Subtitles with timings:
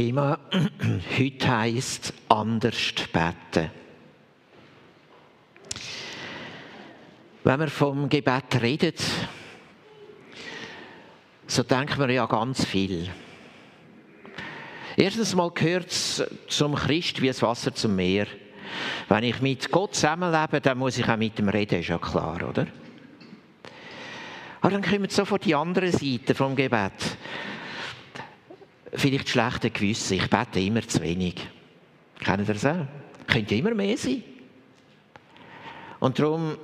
[0.00, 0.38] Thema
[1.18, 3.70] heute heisst anders beten.
[7.44, 8.94] Wenn wir vom Gebet reden,
[11.46, 13.10] so denken wir ja ganz viel.
[14.96, 18.26] Erstens mal gehört es zum Christ wie das Wasser zum Meer.
[19.06, 22.48] Wenn ich mit Gott zusammenlebe, dann muss ich auch mit ihm reden, ist ja klar,
[22.48, 22.66] oder?
[24.62, 27.18] Aber dann kommen sofort die andere Seite vom Gebet.
[28.92, 31.36] Vielleicht schlechte Gewissen, ich bete immer zu wenig.
[32.18, 32.86] Kennen ihr das auch?
[33.26, 34.22] Könnte immer mehr sein.
[36.00, 36.56] Und darum,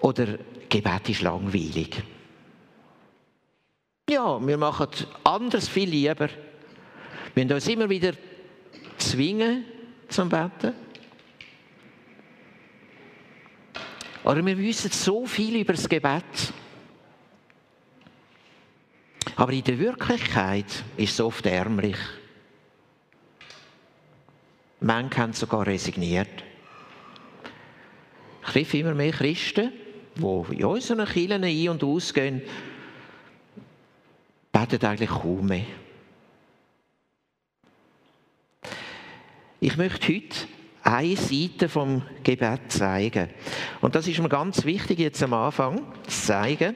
[0.00, 2.02] oder Gebet ist langweilig.
[4.10, 4.88] Ja, wir machen
[5.22, 6.28] anders viel lieber.
[7.34, 8.12] Wir müssen uns immer wieder
[8.98, 9.64] zwingen
[10.08, 10.74] zum Beten.
[14.24, 16.52] Oder wir wissen so viel über das Gebet.
[19.36, 21.96] Aber in der Wirklichkeit ist es oft ärmlich.
[24.80, 26.44] Manche haben sogar resigniert.
[28.42, 29.72] Ich treffe immer mehr Christen,
[30.14, 32.42] die in unseren Kirchen ein- und ausgehen,
[34.52, 35.66] beten eigentlich kaum mehr.
[39.58, 40.36] Ich möchte heute
[40.82, 43.30] eine Seite vom Gebet zeigen.
[43.80, 46.74] Und das ist mir ganz wichtig jetzt am Anfang zu zeigen.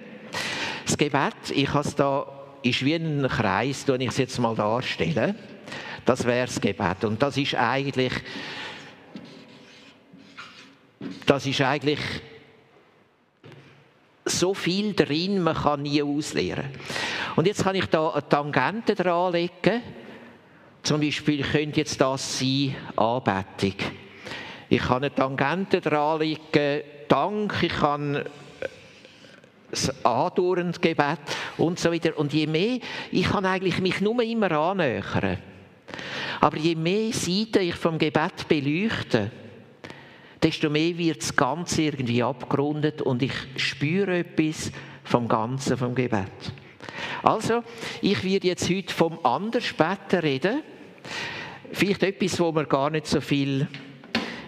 [0.87, 4.55] Das Gebet, ich habe es da, ist wie ein Kreis, tue ich es jetzt mal
[4.55, 5.35] darstellen.
[6.05, 7.05] Das wäre das Gebet.
[7.05, 8.13] Und das ist eigentlich,
[11.27, 12.01] das ist eigentlich
[14.25, 16.71] so viel drin, man kann nie ausleeren.
[17.37, 19.83] Und jetzt kann ich da eine Tangente dranlegen.
[20.83, 23.75] Zum Beispiel könnte jetzt das sein, Anbetung.
[24.69, 28.25] Ich kann eine Tangente dranlegen, Dank, ich kann
[29.71, 31.19] das andauernde Gebet
[31.57, 32.17] und so weiter.
[32.19, 32.79] Und je mehr,
[33.11, 35.39] ich kann eigentlich mich nur immer annähern.
[36.41, 39.31] Aber je mehr Seiten ich vom Gebet beleuchte,
[40.43, 44.71] desto mehr wird das Ganze irgendwie abgerundet und ich spüre etwas
[45.05, 46.53] vom Ganzen vom Gebet.
[47.23, 47.63] Also,
[48.01, 50.63] ich werde jetzt heute vom Andersbeten reden.
[51.73, 53.67] Vielleicht etwas, wo wir gar nicht so viel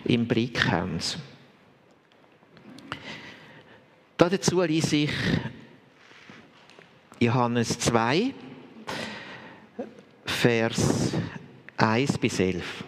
[0.04, 0.98] im Blick haben.
[4.20, 5.12] Dazu lese ich
[7.20, 8.34] Johannes 2,
[10.26, 11.12] Vers
[11.78, 12.84] 1 bis 11.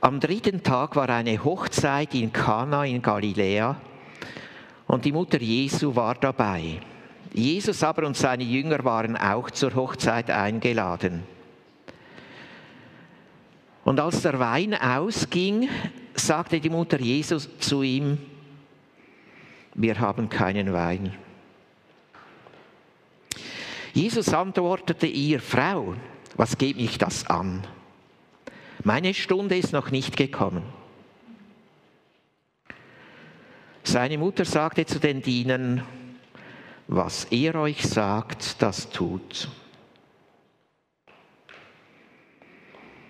[0.00, 3.80] Am dritten Tag war eine Hochzeit in Kana in Galiläa
[4.86, 6.78] und die Mutter Jesu war dabei.
[7.32, 11.24] Jesus aber und seine Jünger waren auch zur Hochzeit eingeladen.
[13.84, 15.68] Und als der Wein ausging,
[16.14, 18.18] sagte die Mutter Jesus zu ihm,
[19.76, 21.14] wir haben keinen Wein.
[23.92, 25.94] Jesus antwortete ihr, Frau,
[26.34, 27.66] was geht mich das an?
[28.84, 30.62] Meine Stunde ist noch nicht gekommen.
[33.84, 35.82] Seine Mutter sagte zu den Dienern,
[36.88, 39.48] was er euch sagt, das tut.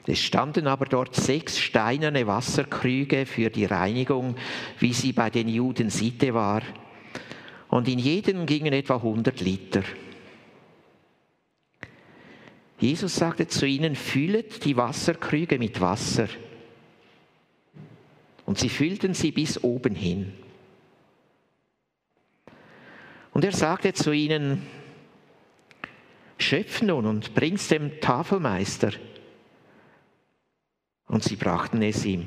[0.08, 4.36] Es standen aber dort sechs steinerne Wasserkrüge für die Reinigung,
[4.78, 6.62] wie sie bei den Juden Sitte war,
[7.68, 9.82] und in jedem gingen etwa 100 Liter.
[12.78, 16.28] Jesus sagte zu ihnen, füllet die Wasserkrüge mit Wasser.
[18.44, 20.32] Und sie füllten sie bis oben hin.
[23.32, 24.62] Und er sagte zu ihnen,
[26.38, 28.92] schöpf nun und bring's dem Tafelmeister.
[31.16, 32.26] Und sie brachten es ihm.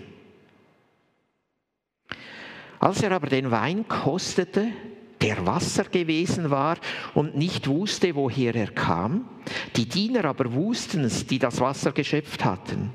[2.79, 4.69] Als er aber den Wein kostete,
[5.21, 6.77] der Wasser gewesen war
[7.13, 9.29] und nicht wusste, woher er kam,
[9.75, 12.89] die Diener aber wussten es, die das Wasser geschöpft hatten,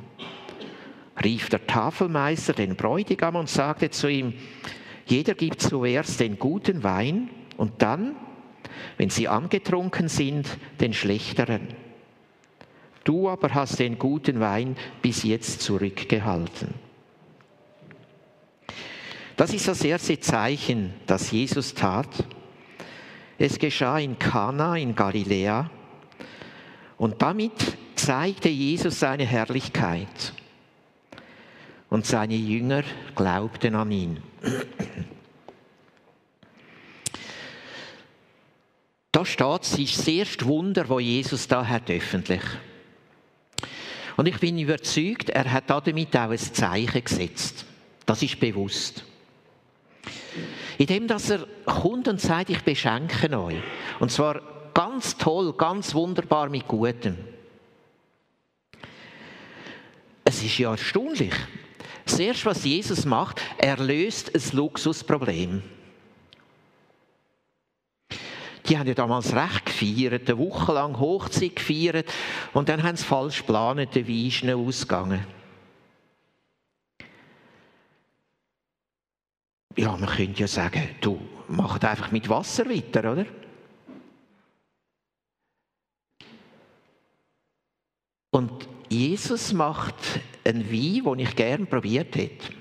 [1.23, 4.35] rief der Tafelmeister den Bräutigam und sagte zu ihm,
[5.07, 8.17] jeder gibt zuerst den guten Wein und dann,
[8.97, 11.84] wenn sie angetrunken sind, den schlechteren.
[13.05, 16.75] Du aber hast den guten Wein bis jetzt zurückgehalten.
[19.37, 22.09] Das ist das erste Zeichen, das Jesus tat.
[23.37, 25.71] Es geschah in Kana in Galiläa
[26.97, 30.33] und damit zeigte Jesus seine Herrlichkeit.
[31.91, 32.83] Und seine Jünger
[33.15, 34.23] glaubten an ihn.
[39.13, 42.43] Da steht, es ist das erste Wunder, wo Jesus da hat öffentlich.
[44.17, 47.65] Und ich bin überzeugt, er hat damit auch ein Zeichen gesetzt.
[48.07, 49.05] Das ist bewusst.
[50.79, 53.57] Indem, dass er kommt und sagt, ich beschenke euch.
[54.01, 54.41] Und zwar
[54.75, 57.17] ganz toll, ganz wunderbar mit Gutem.
[60.25, 61.35] Es ist ja erstaunlich.
[62.05, 65.63] Das Erste, was Jesus macht, er löst ein Luxusproblem.
[68.67, 72.11] Die haben ja damals recht gefeiert, eine Woche lang Hochzeit gefeiert
[72.55, 75.27] und dann haben sie falsch geplant, der Wein ist ausgegangen.
[79.77, 83.27] Ja, man könnte ja sagen, du mach einfach mit Wasser weiter, oder?
[88.31, 89.95] Und Jesus macht
[90.45, 92.53] einen Wein, den ich gerne probiert hätte.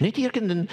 [0.00, 0.68] Nicht irgendein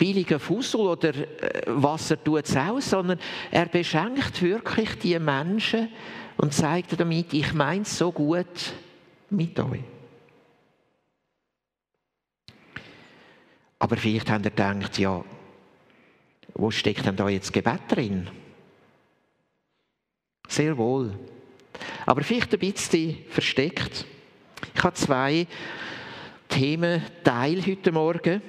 [0.00, 3.20] billiger Fussel oder äh, Wasser tut es aus, sondern
[3.50, 5.90] er beschenkt wirklich die Menschen
[6.38, 8.72] und zeigt damit, ich meine es so gut
[9.28, 9.82] mit euch.
[13.78, 15.22] Aber vielleicht habt ihr gedacht, ja,
[16.54, 18.28] wo steckt denn da jetzt Gebet drin?
[20.48, 21.12] Sehr wohl.
[22.06, 24.06] Aber vielleicht ein bisschen versteckt.
[24.74, 25.46] Ich habe zwei
[26.48, 28.42] Thementeile heute Morgen.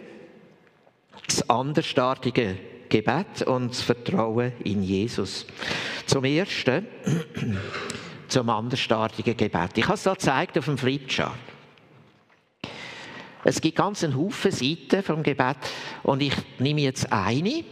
[1.28, 2.58] Das andersartige
[2.90, 5.46] Gebet und das Vertrauen in Jesus.
[6.06, 6.86] Zum Ersten,
[8.28, 9.78] zum andersartigen Gebet.
[9.78, 11.38] Ich habe es da gezeigt auf dem Flipchart.
[13.44, 15.58] Es gibt ganz einen Haufen Seiten vom Gebet
[16.04, 17.64] und ich nehme jetzt eine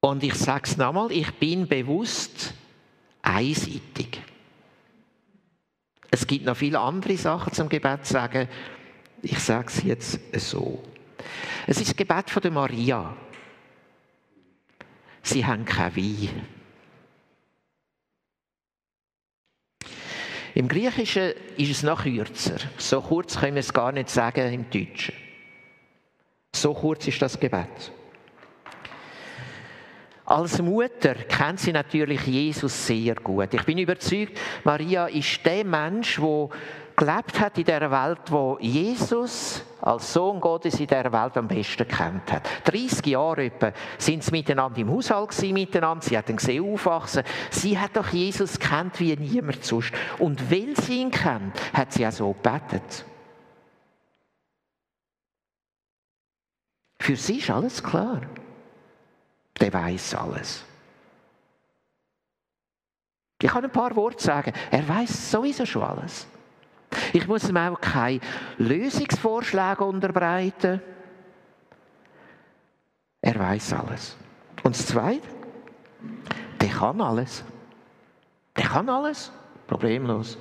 [0.00, 2.54] und ich sage es nochmal, ich bin bewusst
[3.22, 4.20] einseitig.
[6.10, 8.48] Es gibt noch viele andere Sachen zum Gebet zu sagen.
[9.22, 10.82] Ich sage es jetzt so.
[11.66, 13.16] Es ist das Gebet von der Maria.
[15.22, 16.46] Sie haben kein Wein.
[20.54, 22.56] Im Griechischen ist es noch kürzer.
[22.78, 25.14] So kurz können wir es gar nicht sagen im Deutschen.
[26.54, 27.92] So kurz ist das Gebet.
[30.24, 33.54] Als Mutter kennt sie natürlich Jesus sehr gut.
[33.54, 36.48] Ich bin überzeugt, Maria ist der Mensch, der
[36.98, 41.86] gelebt hat in der Welt, wo Jesus als Sohn Gottes in der Welt am besten
[41.88, 42.48] kennt hat.
[42.64, 46.04] 30 Jahre etwa sind sie miteinander im Haushalt gewesen, miteinander.
[46.04, 47.22] Sie hat ihn gesehen aufwachsen.
[47.50, 49.92] Sie hat doch Jesus kennt wie niemand sonst.
[50.18, 53.04] Und weil sie ihn kennt, hat sie auch so gebetet.
[57.00, 58.20] Für sie ist alles klar
[59.60, 60.64] der weiß alles.
[63.40, 64.52] Ich kann ein paar Worte sagen.
[64.70, 66.26] Er weiß sowieso schon alles.
[67.12, 68.20] Ich muss ihm auch keine
[68.58, 70.80] Lösungsvorschläge unterbreiten.
[73.20, 74.16] Er weiß alles.
[74.62, 75.26] Und das Zweite,
[76.60, 77.44] der kann alles.
[78.56, 79.32] Der kann alles.
[79.66, 80.38] Problemlos.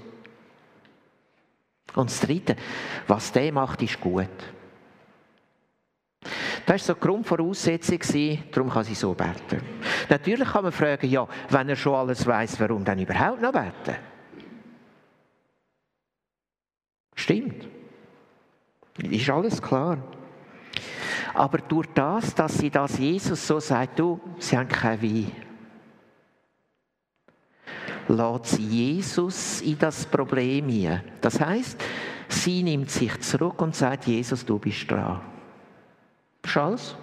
[1.96, 2.56] Und das Dritte,
[3.08, 4.30] was der macht, ist gut.
[6.66, 8.00] Das war so die Grundvoraussetzung,
[8.52, 9.62] darum kann sie so beten.
[10.10, 13.96] Natürlich kann man fragen, ja, wenn er schon alles weiß, warum dann überhaupt noch beten?
[17.18, 17.68] Stimmt.
[19.00, 19.98] Ist alles klar.
[21.34, 25.32] Aber durch das, dass sie das Jesus so sagt, du, sie haben kein Wein,
[28.08, 31.04] lädt Jesus in das Problem hinein.
[31.20, 31.84] Das heißt,
[32.30, 35.22] sie nimmt sich zurück und sagt, Jesus, du bist dran.
[36.44, 36.96] Charles?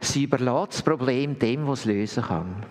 [0.00, 2.66] Sie überlässt das Problem dem, was es lösen kann.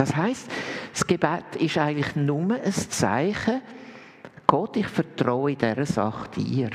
[0.00, 0.50] Das heißt,
[0.94, 3.60] das Gebet ist eigentlich nur ein Zeichen,
[4.46, 6.70] Gott, ich vertraue dieser Sache dir.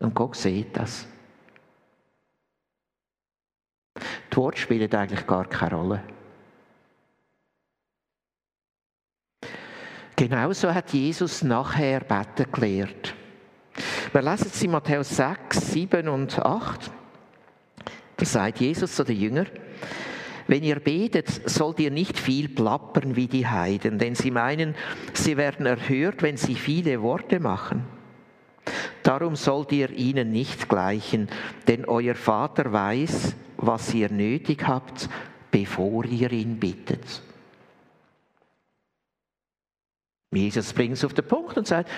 [0.00, 1.06] Und Gott sieht das.
[4.30, 6.02] Die Worte spielen eigentlich gar keine Rolle.
[10.16, 13.14] Genauso hat Jesus nachher beten gelehrt.
[14.12, 16.90] Wir lesen es in Matthäus 6, 7 und 8.
[18.18, 19.48] Da sagt Jesus zu den Jüngern,
[20.48, 24.74] wenn ihr betet, sollt ihr nicht viel plappern wie die Heiden, denn sie meinen,
[25.12, 27.84] sie werden erhört, wenn sie viele Worte machen.
[29.02, 31.28] Darum sollt ihr ihnen nicht gleichen,
[31.68, 35.08] denn euer Vater weiß, was ihr nötig habt,
[35.50, 37.22] bevor ihr ihn bittet.
[40.32, 41.88] Jesus bringt es auf den Punkt und sagt,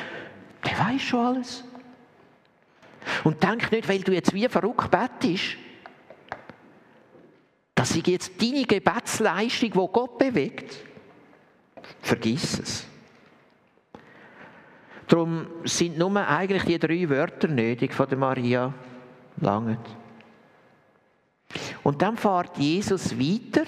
[0.65, 1.65] der weiß schon alles.
[3.25, 5.57] Und denk nicht, weil du jetzt wie verrückt bettest,
[7.79, 10.79] dass ich jetzt deine Gebetsleistung, die Gott bewegt,
[12.03, 12.87] vergiss es.
[15.07, 18.75] Darum sind nur eigentlich die drei Wörter nötig von der Maria
[19.41, 19.79] lange.
[21.85, 23.63] Und dann fährt Jesus weiter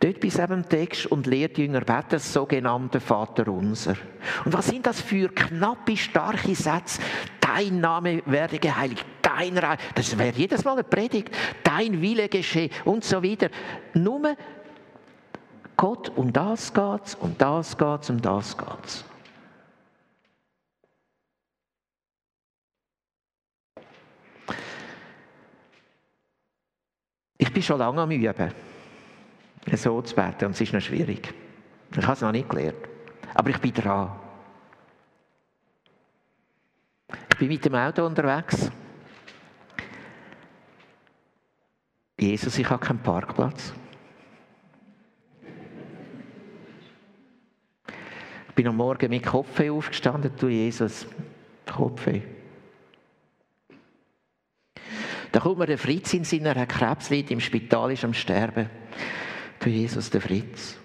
[0.00, 3.96] dort bis eben Text und lehrt Jünger beten, das sogenannte Vater unser.
[4.44, 7.00] Und was sind das für knappe, starke Sätze?
[7.44, 11.30] Dein Name werde geheiligt, dein Reich, das wäre jedes Mal eine Predigt,
[11.62, 13.50] dein Wille geschehe und so weiter.
[13.92, 14.34] Nur
[15.76, 19.04] Gott, um das geht's, um das geht's, um das geht's.
[27.36, 28.52] Ich bin schon lange am Üben,
[29.74, 31.34] so zu beten, und es ist noch schwierig.
[31.90, 32.78] Ich habe es noch nicht gelernt.
[33.34, 34.12] Aber ich bin dran.
[37.33, 38.70] Ich bin mit dem Auto unterwegs.
[42.18, 43.74] Jesus, ich habe keinen Parkplatz.
[48.48, 51.06] Ich bin am Morgen mit Kopfweh aufgestanden, du Jesus,
[51.70, 52.22] Kopfweh.
[55.32, 58.70] Da kommt mir der Fritz in seiner Krebs liegt im Spital, ist am Sterben.
[59.58, 60.78] Du Jesus, der Fritz.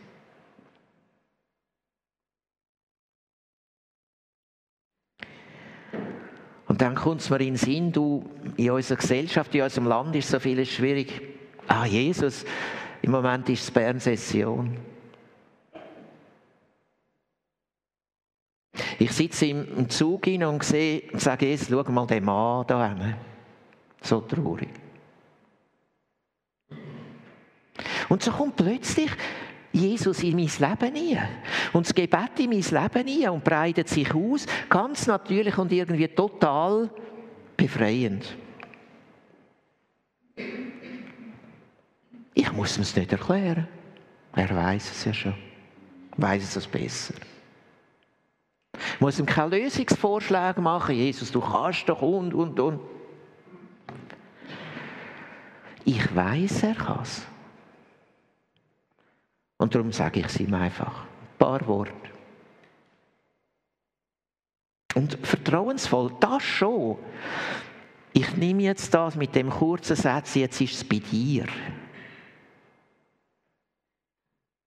[6.79, 8.23] Und dann kommt es mir in den Sinn, du,
[8.55, 11.11] in unserer Gesellschaft, in unserem Land ist so vieles schwierig.
[11.67, 12.45] Ah, Jesus,
[13.01, 14.77] im Moment ist es Bern-Session.
[18.97, 23.13] Ich sitze im Zug hin und sehe sage, Jesus, schau mal den Mann da hin.
[24.01, 24.69] So traurig.
[28.07, 29.11] Und so kommt plötzlich
[29.71, 31.29] Jesus in mein Leben ein.
[31.73, 36.07] Und das Gebet in mein Leben ein und breitet sich aus, ganz natürlich und irgendwie
[36.07, 36.89] total
[37.55, 38.35] befreiend.
[42.33, 43.67] Ich muss es nicht erklären.
[44.33, 45.33] Er weiß es ja schon.
[46.17, 47.15] Weiß es besser.
[48.93, 50.95] Ich muss ihm keine Lösungsvorschläge machen.
[50.95, 52.79] Jesus, du kannst doch und, und, und.
[55.85, 57.25] Ich weiß, er kann es.
[59.59, 61.03] Und darum sage ich es ihm einfach.
[61.03, 61.93] Ein paar Worte.
[64.95, 66.97] Und vertrauensvoll, das schon.
[68.13, 71.45] Ich nehme jetzt das mit dem kurzen Satz, jetzt ist es bei dir.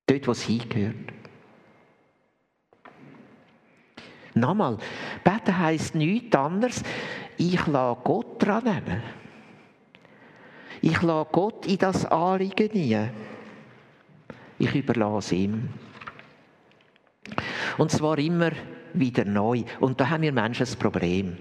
[0.07, 1.13] Dort, wo es hingehört.
[4.35, 4.79] Nochmal,
[5.25, 6.83] beten heisst nichts anderes,
[7.37, 9.03] ich lasse Gott dran nehmen.
[10.81, 13.09] Ich lasse Gott in das Anliegen nie.
[14.63, 15.71] Ich überlasse ihm.
[17.79, 18.53] Und zwar immer
[18.93, 19.65] wieder neu.
[19.81, 21.37] Und da haben wir Menschen ein Problem.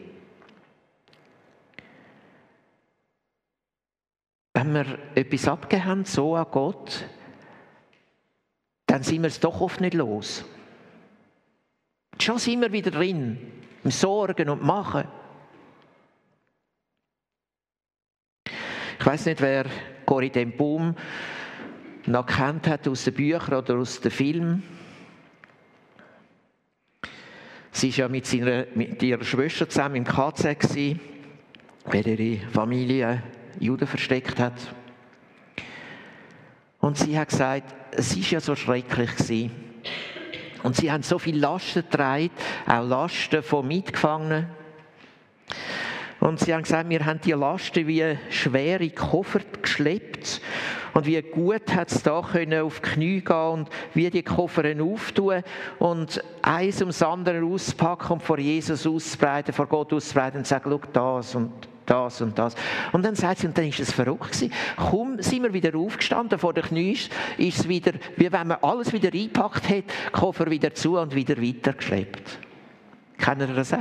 [4.55, 7.05] Wenn wir etwas abgeben so an Gott,
[8.87, 10.43] dann sind wir es doch oft nicht los.
[12.19, 13.37] Schon sind wir wieder drin,
[13.83, 15.07] im Sorgen und Machen.
[18.99, 19.67] Ich weiß nicht, wer
[20.07, 20.95] Corrie den Boom
[22.05, 24.63] noch kennt hat aus den Büchern oder aus den Filmen.
[27.71, 30.99] Sie war ja mit, seiner, mit ihrer Schwester zusammen im KZ, gewesen,
[31.85, 33.23] weil ihre Familie
[33.59, 34.53] Juden versteckt hat.
[36.79, 39.15] Und sie hat gesagt, es war ja so schrecklich.
[39.15, 39.51] Gewesen.
[40.63, 42.31] Und sie haben so viele Lasten getragen,
[42.67, 44.47] auch Lasten von Mitgefangenen.
[46.19, 50.41] Und sie haben gesagt, wir haben die Lasten wie schwere Koffer geschleppt.
[50.93, 54.63] Und wie gut hat es da können auf die Knie gehen und wie die Koffer
[54.81, 55.43] auftun
[55.79, 60.81] und eins ums andere auspacken und vor Jesus auszubreiten, vor Gott auszubreiten und sagen, schau
[60.91, 61.51] das und
[61.85, 62.55] das und das.
[62.91, 64.51] Und dann sagt sie, und dann ist es verrückt gewesen.
[64.77, 68.93] Kaum sind wir wieder aufgestanden vor den Knie, ist es wieder, wie wenn man alles
[68.93, 72.39] wieder eingepackt hat, Koffer wieder zu und wieder weitergeschleppt.
[73.17, 73.79] Kennen ihr das auch?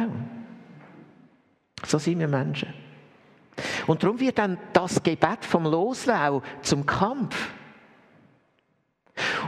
[1.87, 2.90] So sind wir Menschen.
[3.87, 7.51] Und darum wird dann das Gebet vom Loslau zum Kampf.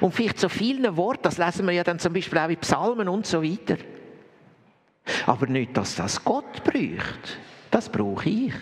[0.00, 3.08] Und vielleicht so vielen Worten, das lesen wir ja dann zum Beispiel auch in Psalmen
[3.08, 3.76] und so weiter.
[5.26, 7.38] Aber nicht, dass das Gott braucht.
[7.70, 8.52] Das brauche ich.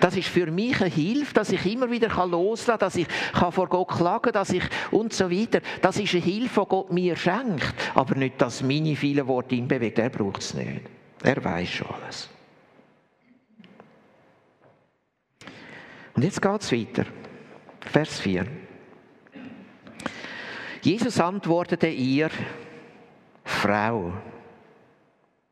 [0.00, 3.68] Das ist für mich eine Hilfe, dass ich immer wieder loslassen kann, dass ich vor
[3.68, 5.60] Gott klagen kann, dass ich und so weiter.
[5.80, 7.74] Das ist eine Hilfe, die Gott mir schenkt.
[7.94, 9.98] Aber nicht, dass meine vielen Worte ihn bewegt.
[9.98, 10.82] Er braucht es nicht.
[11.22, 12.31] Er weiß schon alles.
[16.14, 17.04] Und jetzt geht es weiter.
[17.80, 18.46] Vers 4.
[20.82, 22.30] Jesus antwortete ihr,
[23.44, 24.12] Frau,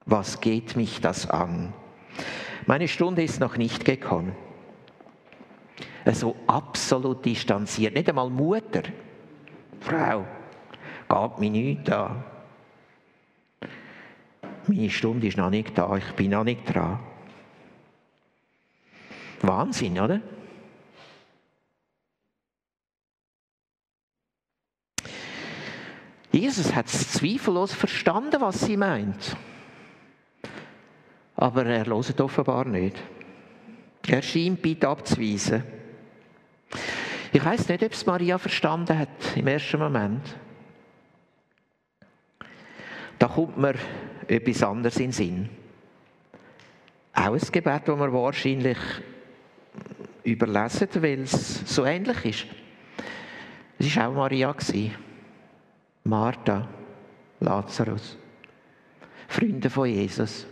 [0.04, 1.72] was geht mich das an?
[2.66, 4.34] Meine Stunde ist noch nicht gekommen.
[6.12, 8.82] So absolut distanziert, nicht einmal Mutter.
[9.80, 10.26] Frau,
[11.08, 12.24] geht mir nichts an.
[14.66, 16.98] Meine Stunde ist noch nicht da, ich bin noch nicht dran.
[19.42, 20.20] Wahnsinn, oder?
[26.60, 29.34] Jesus hat zweifellos verstanden, was sie meint.
[31.34, 32.98] Aber er hört offenbar nicht.
[34.06, 35.62] Er scheint bitte abzuweisen.
[37.32, 40.20] Ich weiß nicht, ob es Maria verstanden hat im ersten Moment.
[43.18, 43.76] Da kommt mir
[44.28, 45.48] etwas anderes in den Sinn.
[47.14, 48.78] Auch ein Gebet, das wir wahrscheinlich
[50.24, 52.46] überlesen, weil es so ähnlich ist.
[53.78, 54.54] Es war auch Maria.
[56.04, 56.69] Martha,
[57.40, 58.16] Lazarus.
[59.28, 60.47] Freunde von Jesus.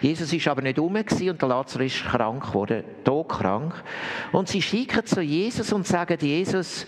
[0.00, 3.74] Jesus ist aber nicht um und der Lazarus ist krank geworden, todkrank.
[4.32, 6.86] Und sie schicken zu Jesus und sagen, Jesus,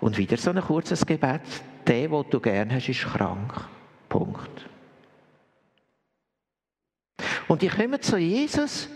[0.00, 1.42] und wieder so ein kurzes Gebet,
[1.86, 3.52] der, den du gern hast, ist krank.
[4.08, 4.66] Punkt.
[7.48, 8.88] Und die kommen zu Jesus,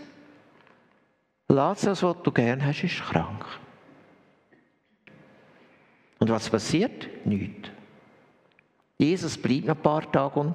[1.47, 3.45] Lazarus, den du gern hast, ist krank.
[6.21, 7.25] Und was passiert?
[7.25, 7.69] Nichts.
[8.99, 10.53] Jesus bleibt noch ein paar Tage und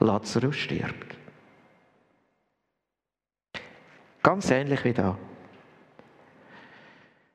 [0.00, 1.16] Lazarus stirbt.
[4.20, 5.16] Ganz ähnlich wie da.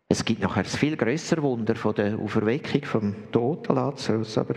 [0.10, 4.56] Es gibt nachher ein viel größeres Wunder von der Auferweckung vom toten Lazarus, aber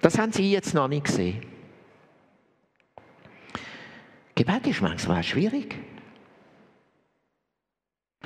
[0.00, 1.46] das haben sie jetzt noch nicht gesehen.
[4.34, 5.76] Gebet ist manchmal schwierig.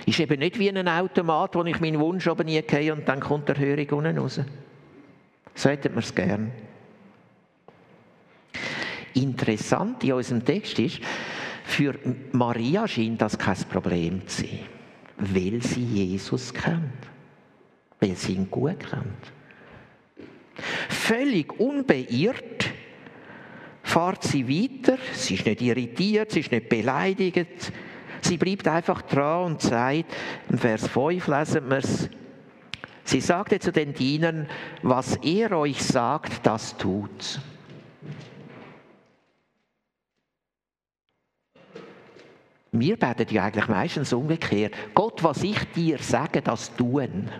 [0.06, 3.20] Ist eben nicht wie ein Automat, wo ich meinen Wunsch oben nie gehe und dann
[3.20, 4.40] kommt der Hörung unten raus.
[5.54, 6.50] So hätten wir es gern.
[9.14, 11.00] Interessant in unserem Text ist,
[11.64, 11.94] für
[12.32, 14.58] Maria scheint das kein Problem zu sein,
[15.16, 16.82] weil sie Jesus kennt,
[18.00, 19.32] weil sie ihn gut kennt.
[20.88, 22.70] Völlig unbeirrt
[23.82, 27.72] fährt sie weiter, sie ist nicht irritiert, sie ist nicht beleidigt,
[28.24, 30.04] sie bleibt einfach dran und sagt,
[30.48, 32.08] im Vers 5 lesen wir es,
[33.04, 34.48] sie sagte zu den Dienern,
[34.82, 37.40] was er euch sagt, das tut.
[42.76, 44.74] Wir beten ja eigentlich meistens umgekehrt.
[44.94, 47.30] Gott, was ich dir sage, das tun.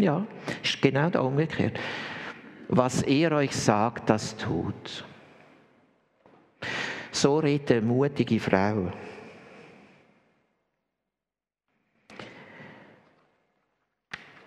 [0.00, 0.26] Ja,
[0.62, 1.78] ist genau da umgekehrt.
[2.68, 5.04] Was er euch sagt, das tut.
[7.14, 8.92] So redet eine mutige Frau.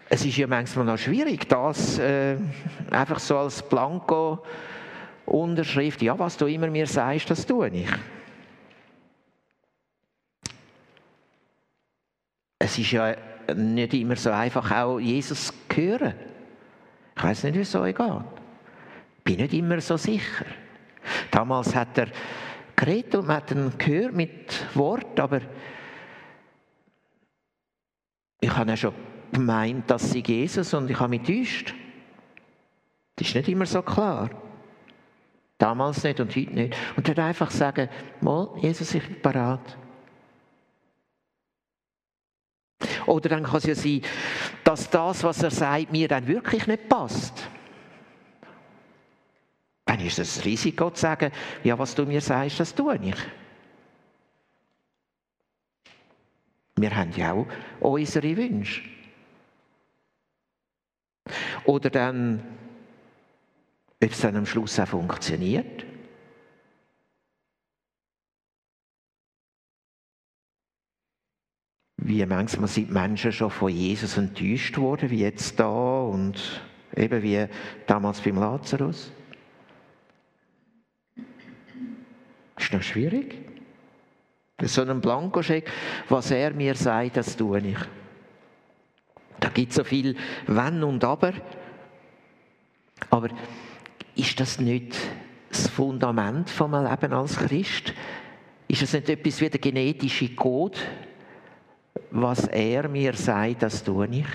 [0.09, 2.35] Es ist ja manchmal noch schwierig, das äh,
[2.91, 4.43] einfach so als Blanko
[5.25, 7.89] Unterschrift, ja, was du immer mir sagst, das tue ich.
[12.59, 13.15] Es ist ja
[13.55, 16.15] nicht immer so einfach, auch Jesus zu hören.
[17.15, 18.07] Ich weiß nicht, wie es euch geht.
[19.19, 20.45] Ich bin nicht immer so sicher.
[21.31, 22.07] Damals hat er
[22.77, 25.41] geredet und man hat ihn gehört mit Wort, aber
[28.39, 28.93] ich habe ja schon
[29.31, 31.73] gemeint, dass sie Jesus und ich habe mich täuscht.
[33.15, 34.29] Das ist nicht immer so klar.
[35.57, 36.75] Damals nicht und heute nicht.
[36.95, 37.89] Und dann einfach sagen,
[38.21, 39.75] mal, Jesus, ich bin parat.
[43.07, 44.01] Oder dann kann es ja sein,
[44.63, 47.49] dass das, was er sagt, mir dann wirklich nicht passt.
[49.87, 51.31] Dann ist es ein Risiko zu sagen,
[51.63, 53.15] ja, was du mir sagst, das tue ich.
[56.75, 57.47] Wir haben ja auch
[57.79, 58.83] unsere Wünsche.
[61.65, 62.43] Oder dann
[64.03, 65.85] ob es dann am Schluss auch funktioniert.
[71.97, 76.61] Wie manchmal sind Menschen schon von Jesus enttäuscht worden, wie jetzt da und
[76.95, 77.47] eben wie
[77.87, 79.11] damals beim Lazarus.
[82.57, 83.35] Ist noch schwierig.
[84.63, 85.71] So einen Blankoscheck,
[86.09, 87.77] was er mir sagt, das tue ich.
[89.39, 90.15] Da gibt es so viel
[90.47, 91.33] Wenn und Aber.
[93.11, 93.29] Aber
[94.15, 94.97] ist das nicht
[95.49, 97.93] das Fundament vom Leben als Christ?
[98.67, 100.79] Ist es nicht etwas wie der genetische Code?
[102.09, 104.25] Was er mir sagt, das tue ich.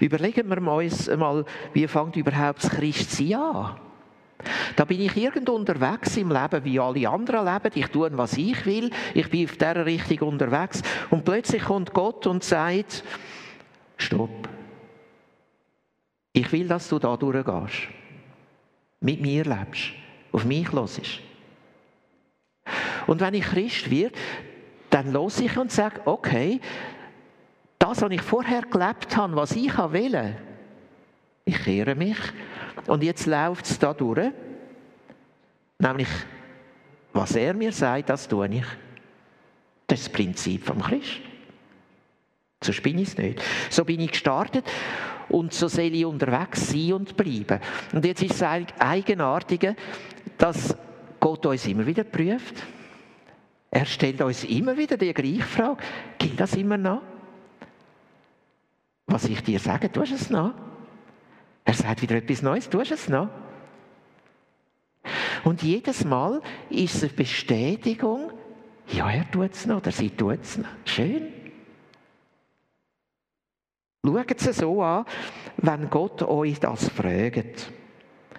[0.00, 3.80] Überlegen wir uns mal, wie fängt überhaupt das Christsein an?
[4.76, 7.70] Da bin ich irgendwo unterwegs im Leben, wie alle anderen leben.
[7.74, 8.90] Ich tue, was ich will.
[9.14, 10.82] Ich bin auf dieser Richtung unterwegs.
[11.10, 13.04] Und plötzlich kommt Gott und sagt,
[13.96, 14.48] stopp.
[16.32, 17.88] Ich will, dass du da durchgehst.
[19.00, 19.92] Mit mir lebst.
[20.32, 21.20] Auf mich hörst.
[23.06, 24.14] Und wenn ich Christ werde,
[24.90, 26.60] dann los ich und sage, okay,
[27.78, 30.36] das, was ich vorher gelebt habe, was ich will,
[31.44, 32.16] ich kehre mich
[32.86, 34.30] und jetzt läuft es da durch.
[35.78, 36.08] Nämlich,
[37.12, 38.64] was er mir sagt, das tue ich.
[39.86, 41.20] Das ist das Prinzip vom Christ.
[42.62, 43.42] So bin ich es nicht.
[43.70, 44.64] So bin ich gestartet
[45.28, 47.60] und so soll ich unterwegs sein und bleiben.
[47.92, 49.74] Und jetzt ist es eigenartige,
[50.38, 50.76] dass
[51.18, 52.62] Gott uns immer wieder prüft.
[53.70, 55.82] Er stellt uns immer wieder die gleiche Frage.
[56.18, 57.02] Gilt das immer noch?
[59.06, 60.54] Was ich dir sage, tust du es noch?
[61.64, 63.28] Er sagt wieder etwas Neues, tust du es noch?
[65.44, 68.32] Und jedes Mal ist es eine Bestätigung,
[68.88, 70.68] ja, er tut es noch oder sie tut es noch.
[70.84, 71.32] Schön.
[74.04, 75.04] Schaut es so an,
[75.58, 77.72] wenn Gott euch das fragt.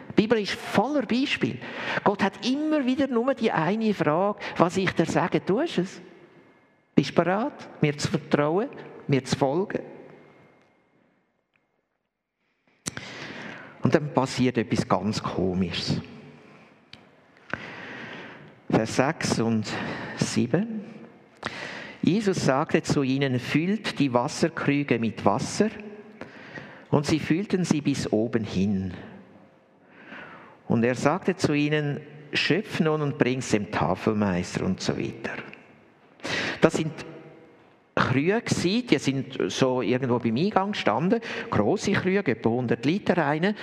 [0.09, 1.59] Die Bibel ist voller Beispiel.
[2.03, 6.01] Gott hat immer wieder nur die eine Frage, was ich dir sage, tust du es?
[6.93, 8.69] Bist du bereit, mir zu vertrauen,
[9.07, 9.79] mir zu folgen?
[13.83, 16.01] Und dann passiert etwas ganz Komisches.
[18.69, 19.71] Vers 6 und
[20.17, 20.81] 7.
[22.01, 25.69] Jesus sagte zu ihnen, füllt die Wasserkrüge mit Wasser.
[26.89, 28.93] Und sie füllten sie bis oben hin.
[30.67, 31.99] Und er sagte zu ihnen,
[32.31, 35.33] schöpf nun und bring's dem Tafelmeister und so weiter.
[36.61, 36.93] Das sind
[37.95, 43.55] Krüge die sind so irgendwo beim Eingang gestanden, große Krüge, etwa 100 Liter rein.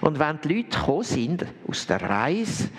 [0.00, 2.70] Und wenn die Leute gekommen sind aus der Reise,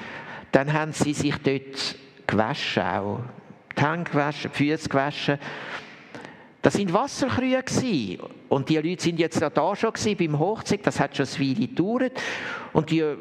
[0.52, 3.20] dann haben sie sich dort gewaschen auch.
[3.78, 5.40] Die Hände gewaschen, die Füße gewaschen.
[6.62, 7.64] Das sind Wasserkrüge
[8.50, 12.22] Und die Leute sind jetzt da schon beim Hochzeit, das hat schon eine Weile gedauert.
[12.74, 13.16] Und die äh,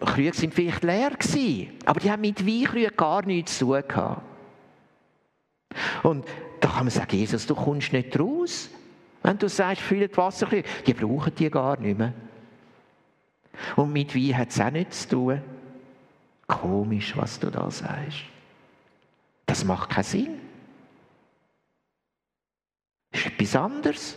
[0.00, 1.72] Krüge sind vielleicht leer gewesen.
[1.84, 4.22] Aber die haben mit Weinkrügen gar nichts zu tun gehabt.
[6.02, 6.24] Und
[6.60, 8.68] da kann man sagen, Jesus, du kommst nicht raus.
[9.22, 12.12] Wenn du sagst, füllt Wasserkrüge, die brauchen die gar nicht mehr.
[13.76, 15.42] Und mit Wein hat es auch nichts zu tun.
[16.46, 18.18] Komisch, was du da sagst.
[19.46, 20.40] Das macht keinen Sinn.
[23.10, 24.16] Das ist etwas anderes.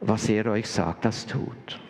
[0.00, 1.80] Was er euch sagt, das tut.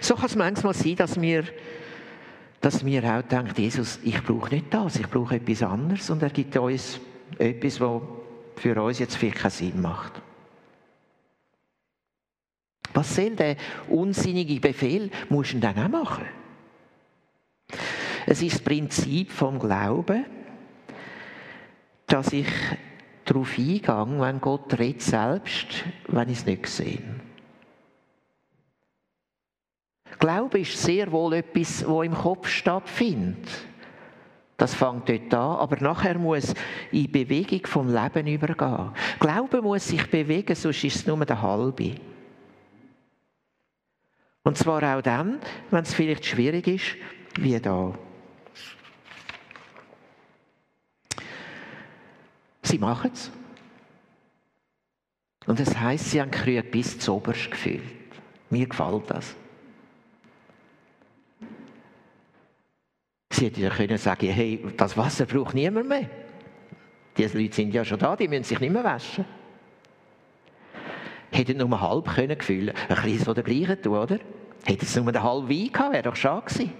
[0.00, 1.44] So kann es manchmal sein, dass wir,
[2.60, 6.30] dass wir auch denken, Jesus, ich brauche nicht das, ich brauche etwas anderes und er
[6.30, 7.00] gibt uns
[7.38, 8.02] etwas, was
[8.56, 10.20] für uns jetzt vielleicht keinen Sinn macht.
[12.94, 13.56] Was soll der
[13.88, 15.10] unsinnige Befehl?
[15.28, 16.24] Muss du dann auch machen?
[18.26, 20.24] Es ist das Prinzip vom Glauben,
[22.06, 22.48] dass ich
[23.24, 27.02] darauf eingehe, wenn Gott redet, selbst wenn ich es nicht sehe.
[30.18, 33.48] Glaube ist sehr wohl etwas, wo im Kopf stattfindet.
[34.56, 36.52] Das fängt dort an, aber nachher muss
[36.90, 38.90] in Bewegung vom Leben übergehen.
[39.20, 41.94] Glaube muss sich bewegen, sonst ist es nur der halbe.
[44.42, 45.38] Und zwar auch dann,
[45.70, 46.96] wenn es vielleicht schwierig ist,
[47.38, 47.94] wie da.
[52.62, 53.30] Sie machen es.
[55.46, 57.82] Und das heißt, sie haben Krüge bis zu oberst gefühlt.
[58.50, 59.36] Mir gefällt das.
[63.38, 66.08] Sie hätten können sagen, hey, das Wasser braucht niemand mehr.
[67.16, 69.24] Diese Leute sind ja schon da, die müssen sich nicht mehr waschen
[71.30, 74.18] hätten nur halb können füllen Ein bisschen von der gleichen tun, oder?
[74.64, 76.72] Hätten sie nur einen halben Wein gehabt, wäre doch schade gewesen.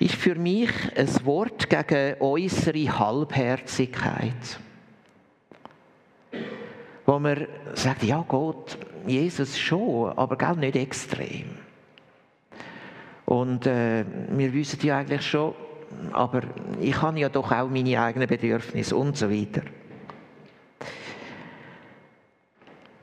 [0.00, 4.60] Ist für mich ein Wort gegen unsere Halbherzigkeit.
[7.04, 11.46] Wo man sagt, ja Gott, Jesus schon, aber gar nicht extrem.
[13.24, 15.54] Und äh, wir wissen ja eigentlich schon,
[16.12, 16.42] aber
[16.80, 19.62] ich habe ja doch auch meine eigenen Bedürfnisse und so weiter.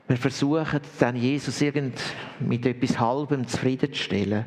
[0.08, 2.00] Wir versuchen dann Jesus irgend
[2.38, 4.46] mit etwas Halbem zufriedenzustellen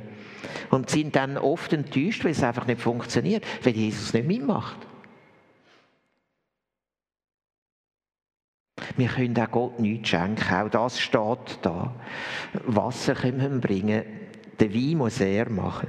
[0.69, 4.88] und sind dann oft enttäuscht, weil es einfach nicht funktioniert, weil Jesus nicht mitmacht.
[8.97, 11.93] Wir können auch Gott nichts schenken, auch das steht da.
[12.65, 14.04] Wasser können wir bringen,
[14.60, 15.88] den Wein muss er machen.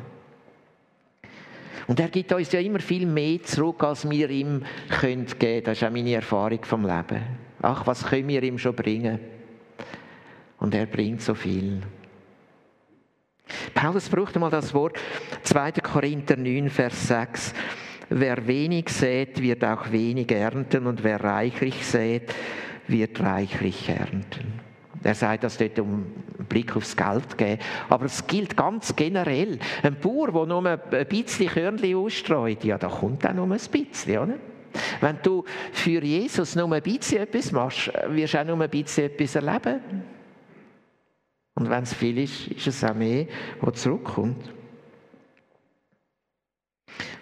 [1.86, 4.62] Und er gibt uns ja immer viel mehr zurück, als wir ihm
[5.00, 5.64] geben können.
[5.64, 7.20] Das ist auch meine Erfahrung vom Leben.
[7.62, 9.18] Ach, was können wir ihm schon bringen?
[10.58, 11.80] Und er bringt so viel.
[13.74, 14.98] Paulus braucht einmal das Wort
[15.42, 15.72] 2.
[15.72, 17.54] Korinther 9, Vers 6.
[18.10, 22.34] Wer wenig sät, wird auch wenig ernten und wer reichlich sät,
[22.90, 24.60] wird reichlich ernten.
[25.02, 26.06] Er sagt das dort um
[26.38, 27.60] einen Blick aufs Geld geben.
[27.88, 29.58] Aber es gilt ganz generell.
[29.82, 34.18] Ein Bauer, der nur ein bisschen Körnchen ausstreut, ja, da kommt auch nur ein bisschen,
[34.18, 34.34] oder?
[35.00, 39.06] Wenn du für Jesus nur ein bisschen etwas machst, wirst du auch nur ein bisschen
[39.06, 39.80] etwas erleben.
[41.54, 43.26] Und wenn es viel ist, ist es auch mehr,
[43.60, 44.52] was zurückkommt.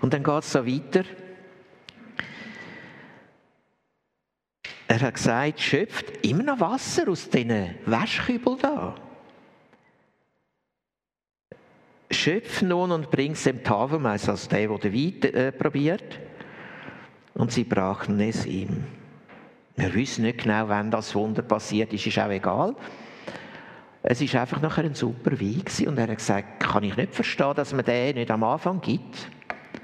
[0.00, 1.04] Und dann geht es so weiter.
[4.88, 8.94] Er hat gesagt, schöpft immer noch Wasser aus diesen Waschkübeln da.
[12.10, 16.18] Schöpf nun und bring es dem Tafelmeister, also der, der den Wein äh, probiert.
[17.34, 18.84] Und sie brachten es ihm.
[19.76, 22.74] Wir wissen nicht genau, wann das Wunder passiert ist, ist auch egal.
[24.02, 27.54] Es ist einfach nachher ein super Wein und er hat gesagt, kann ich nicht verstehen,
[27.54, 29.28] dass man den nicht am Anfang gibt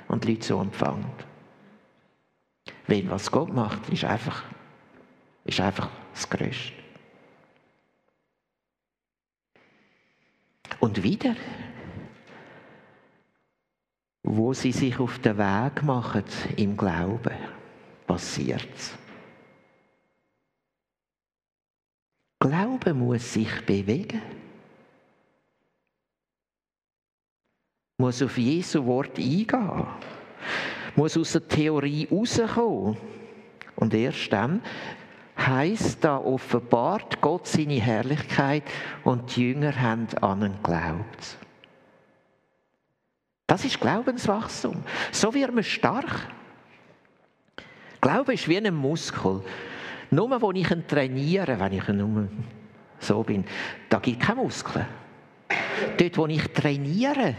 [0.08, 1.26] und die Leute so empfängt.
[2.86, 4.42] Weil was Gott macht, ist einfach,
[5.44, 6.72] ist einfach das Größte.
[10.80, 11.36] Und wieder,
[14.22, 16.24] wo sie sich auf den Weg machen
[16.56, 17.36] im Glauben,
[18.06, 18.94] passiert es.
[22.40, 24.20] Glaube muss sich bewegen.
[27.96, 29.86] Muss auf Jesu Wort eingehen.
[30.96, 32.98] Muss aus der Theorie rauskommen.
[33.76, 34.60] Und erst dann
[35.36, 38.64] heisst da offenbart Gott seine Herrlichkeit
[39.02, 41.38] und die Jünger haben an ihn geglaubt.
[43.46, 44.82] Das ist Glaubenswachstum.
[45.12, 46.28] So wird man stark.
[48.00, 49.42] Glaube ist wie ein Muskel.
[50.10, 52.28] Nur, wo ich ihn trainiere, wenn ich nur
[52.98, 53.44] so bin,
[53.88, 54.86] da gibt es keine Muskeln.
[55.98, 57.34] Dort, wo ich trainiere,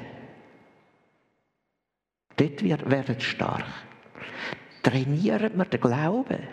[2.35, 3.65] dort wird stark.
[4.83, 6.47] Trainiert man den Glauben,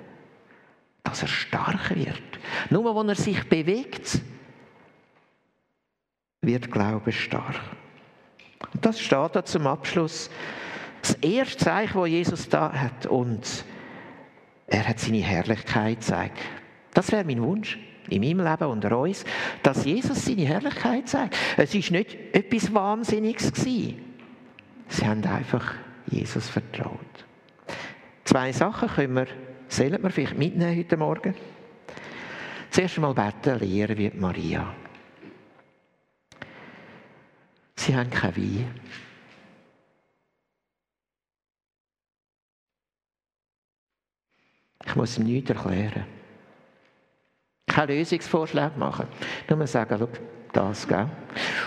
[1.02, 2.22] dass er stark wird.
[2.70, 4.20] Nur, wo er sich bewegt,
[6.40, 7.60] wird Glaube stark.
[8.72, 10.30] Und das steht da zum Abschluss.
[11.00, 13.06] Das erste Zeichen, das Jesus da hat.
[13.06, 13.64] Und
[14.66, 16.38] er hat seine Herrlichkeit gezeigt.
[16.94, 19.24] Das wäre mein Wunsch in meinem Leben unter uns,
[19.62, 21.36] dass Jesus seine Herrlichkeit zeigt.
[21.56, 24.00] Es ist nicht etwas Wahnsinniges gewesen.
[24.88, 25.74] Sie haben einfach
[26.06, 26.98] Jesus vertraut.
[28.24, 29.26] Zwei Sachen können wir,
[29.72, 31.35] sollen wir vielleicht mitnehmen heute Morgen.
[32.70, 34.74] Zuerst einmal beten, lehren wie Maria.
[37.76, 38.80] Sie haben kein Wein.
[44.85, 46.04] Ich muss ihm nichts erklären.
[47.66, 49.06] Keine Lösungsvorschläge machen.
[49.48, 50.08] Nur sagen, schau,
[50.52, 51.08] das, gell?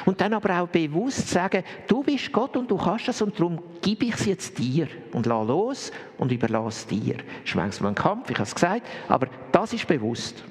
[0.06, 3.62] Und dann aber auch bewusst sagen, du bist Gott und du kannst das und darum
[3.82, 7.16] gebe ich es jetzt dir und lass los und überlasse dir.
[7.16, 10.44] Das ist manchmal ein Kampf, ich habe es gesagt, aber das ist bewusst.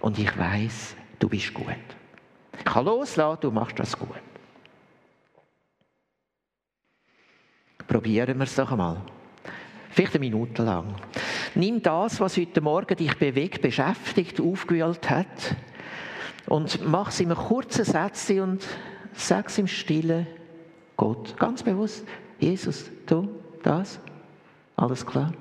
[0.00, 1.66] Und ich weiß, du bist gut.
[2.58, 4.08] Ich kann loslassen, du machst das gut.
[7.86, 9.00] Probieren wir es doch einmal.
[9.90, 10.94] Vielleicht eine Minute lang.
[11.54, 15.56] Nimm das, was heute Morgen dich bewegt, beschäftigt, aufgewühlt hat
[16.54, 18.64] und mach es in einem kurzen Sätzchen und
[19.12, 20.24] sag es im Stillen
[20.96, 21.36] Gott.
[21.36, 22.06] Ganz bewusst.
[22.38, 23.28] Jesus, du,
[23.64, 23.98] das.
[24.76, 25.32] Alles klar.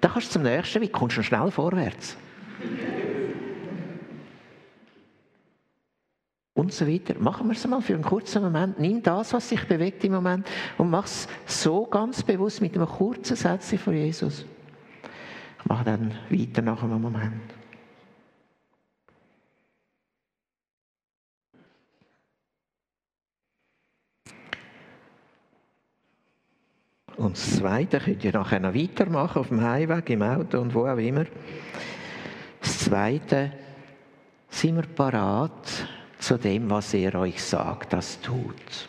[0.00, 2.16] Dann kannst du zum nächsten, wie kommst du schnell vorwärts.
[6.54, 7.18] und so weiter.
[7.18, 8.78] Machen wir es mal für einen kurzen Moment.
[8.78, 10.46] Nimm das, was sich bewegt im Moment
[10.78, 14.46] und mach es so ganz bewusst mit einem kurzen Satz von Jesus.
[15.58, 17.61] Ich mache dann weiter nach einem Moment.
[27.16, 30.86] Und das Zweite könnt ihr nachher noch weitermachen, auf dem Heimweg, im Auto und wo
[30.86, 31.24] auch immer.
[32.60, 33.52] Das Zweite,
[34.52, 38.88] sind wir parat, zu dem, was er euch sagt, das tut.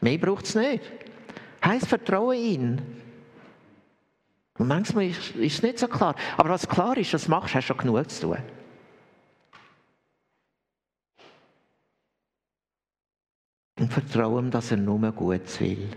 [0.00, 0.82] Mehr braucht es nicht.
[1.64, 2.82] Heißt, vertraue ihn.
[4.58, 6.14] Und manchmal ist, es nicht so klar.
[6.36, 8.38] Aber was klar ist, was machst, hast du schon genug zu tun.
[13.78, 15.88] Und vertraue ihm, dass er nur Gutes will.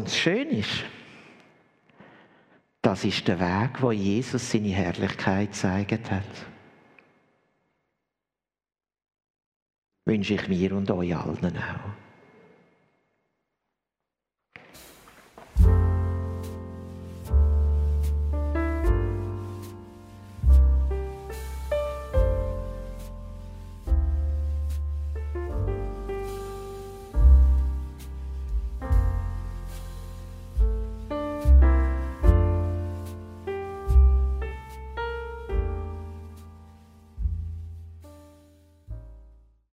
[0.00, 0.84] Und das Schöne ist,
[2.80, 6.24] das ist der Weg, wo Jesus seine Herrlichkeit gezeigt hat.
[10.06, 12.09] Wünsche ich mir und euch allen auch.